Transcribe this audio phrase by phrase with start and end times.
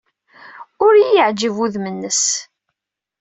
[0.85, 2.23] Ur iyi-yeɛjib wudem-nnes.